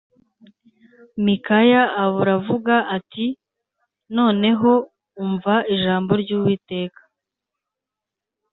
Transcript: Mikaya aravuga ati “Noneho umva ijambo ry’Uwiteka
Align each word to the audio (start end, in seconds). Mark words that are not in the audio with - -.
Mikaya 1.25 1.83
aravuga 2.03 2.75
ati 2.97 3.25
“Noneho 4.15 4.71
umva 5.23 5.55
ijambo 5.73 6.11
ry’Uwiteka 6.21 7.01